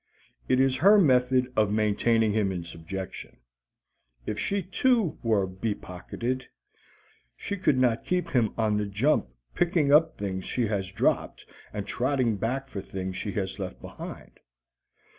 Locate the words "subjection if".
2.63-4.39